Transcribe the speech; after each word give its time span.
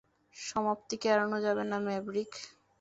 সমাপ্তিকে 0.35 1.07
এড়ানো 1.13 1.37
যাবে 1.45 1.63
না, 1.65 1.77
ম্যাভরিক। 1.85 2.31